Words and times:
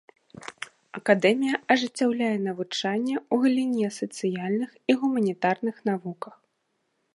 Акадэмія 0.99 1.57
ажыццяўляе 1.75 2.31
навучанне 2.47 3.13
ў 3.19 3.35
галіне 3.43 3.87
сацыяльных 3.99 4.69
і 4.93 4.99
гуманітарных 5.05 5.75
навуках. 5.91 6.35